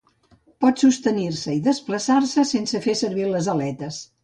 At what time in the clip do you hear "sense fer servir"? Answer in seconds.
2.55-3.31